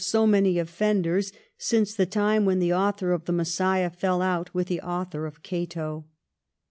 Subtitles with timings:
[0.03, 4.23] 291 SO many offenders since the time when the author of * The Messiah' fell
[4.23, 6.05] out with the author of' Cato.'